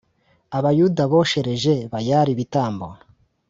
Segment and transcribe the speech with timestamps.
[0.57, 2.87] Abayuda boshereje Bayali ibitambo